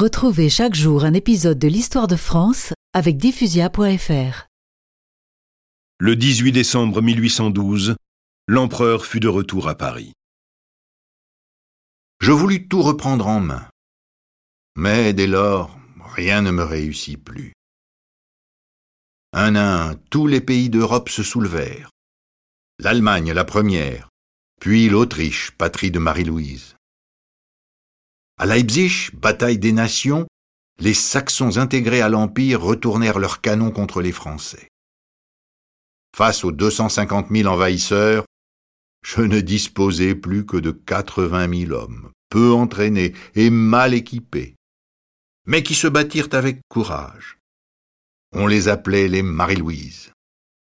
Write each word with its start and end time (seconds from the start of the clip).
Retrouvez 0.00 0.48
chaque 0.48 0.74
jour 0.74 1.04
un 1.04 1.12
épisode 1.12 1.58
de 1.58 1.68
l'histoire 1.68 2.06
de 2.06 2.16
France 2.16 2.72
avec 2.94 3.18
diffusia.fr. 3.18 4.46
Le 5.98 6.16
18 6.16 6.52
décembre 6.52 7.02
1812, 7.02 7.96
l'empereur 8.48 9.04
fut 9.04 9.20
de 9.20 9.28
retour 9.28 9.68
à 9.68 9.74
Paris. 9.74 10.14
Je 12.18 12.32
voulus 12.32 12.66
tout 12.66 12.80
reprendre 12.80 13.26
en 13.26 13.40
main. 13.40 13.68
Mais 14.74 15.12
dès 15.12 15.26
lors, 15.26 15.78
rien 16.14 16.40
ne 16.40 16.50
me 16.50 16.62
réussit 16.62 17.22
plus. 17.22 17.52
Un 19.34 19.54
à 19.54 19.82
un, 19.84 19.96
tous 20.08 20.26
les 20.26 20.40
pays 20.40 20.70
d'Europe 20.70 21.10
se 21.10 21.22
soulevèrent. 21.22 21.90
L'Allemagne 22.78 23.32
la 23.32 23.44
première, 23.44 24.08
puis 24.62 24.88
l'Autriche, 24.88 25.50
patrie 25.50 25.90
de 25.90 25.98
Marie-Louise. 25.98 26.74
À 28.40 28.46
Leipzig, 28.46 29.10
bataille 29.12 29.58
des 29.58 29.70
nations, 29.70 30.26
les 30.78 30.94
Saxons 30.94 31.58
intégrés 31.58 32.00
à 32.00 32.08
l'Empire 32.08 32.62
retournèrent 32.62 33.18
leurs 33.18 33.42
canons 33.42 33.70
contre 33.70 34.00
les 34.00 34.12
Français. 34.12 34.68
Face 36.16 36.42
aux 36.42 36.50
250 36.50 37.28
000 37.28 37.46
envahisseurs, 37.46 38.24
je 39.04 39.20
ne 39.20 39.42
disposais 39.42 40.14
plus 40.14 40.46
que 40.46 40.56
de 40.56 40.70
80 40.70 41.66
000 41.66 41.72
hommes, 41.72 42.12
peu 42.30 42.50
entraînés 42.50 43.12
et 43.34 43.50
mal 43.50 43.92
équipés, 43.92 44.54
mais 45.46 45.62
qui 45.62 45.74
se 45.74 45.86
battirent 45.86 46.32
avec 46.32 46.60
courage. 46.70 47.36
On 48.32 48.46
les 48.46 48.68
appelait 48.68 49.08
les 49.08 49.20
Marie-Louise. 49.20 50.12